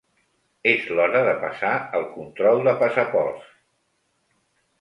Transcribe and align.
És 0.71 0.87
l'hora 0.99 1.21
de 1.27 1.35
passar 1.43 1.73
el 1.99 2.07
control 2.15 2.65
de 2.69 2.73
passaports. 2.83 3.53